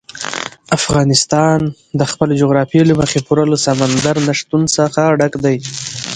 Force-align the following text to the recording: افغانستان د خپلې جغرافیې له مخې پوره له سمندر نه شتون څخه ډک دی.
افغانستان 0.77 1.59
د 1.99 2.01
خپلې 2.11 2.33
جغرافیې 2.41 2.83
له 2.87 2.93
مخې 3.01 3.19
پوره 3.27 3.45
له 3.51 3.57
سمندر 3.65 4.15
نه 4.27 4.33
شتون 4.39 4.63
څخه 4.77 5.01
ډک 5.19 5.33
دی. 5.43 5.57